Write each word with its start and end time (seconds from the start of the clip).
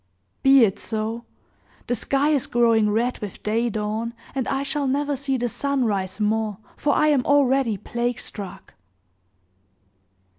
"Be 0.41 0.63
it 0.65 0.79
so! 0.79 1.25
The 1.85 1.93
sky 1.93 2.29
is 2.29 2.47
growing 2.47 2.89
red 2.89 3.19
with 3.19 3.43
day 3.43 3.69
dawn, 3.69 4.15
and 4.33 4.47
I 4.47 4.63
shall 4.63 4.87
never 4.87 5.15
see 5.15 5.37
the 5.37 5.47
sun 5.47 5.85
rise 5.85 6.19
more, 6.19 6.57
for 6.75 6.95
I 6.95 7.09
am 7.09 7.23
already 7.23 7.77
plague 7.77 8.19
struck!" 8.19 8.73